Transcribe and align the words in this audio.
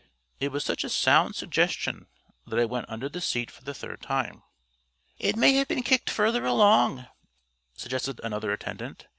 It 0.39 0.51
was 0.51 0.63
such 0.65 0.83
a 0.83 0.89
sound 0.89 1.35
suggestion 1.35 2.07
that 2.47 2.57
I 2.57 2.65
went 2.65 2.89
under 2.89 3.07
the 3.07 3.21
seat 3.21 3.51
for 3.51 3.63
the 3.63 3.75
third 3.75 4.01
time. 4.01 4.41
"It 5.19 5.35
may 5.35 5.53
have 5.53 5.67
been 5.67 5.83
kicked 5.83 6.09
further 6.09 6.43
along," 6.43 7.05
suggested 7.75 8.19
another 8.23 8.51
attendant. 8.51 9.05